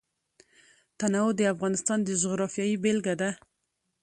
تنوع 0.99 1.29
د 1.35 1.41
افغانستان 1.53 1.99
د 2.03 2.09
جغرافیې 2.21 2.81
بېلګه 2.83 3.13
ده. 3.21 3.29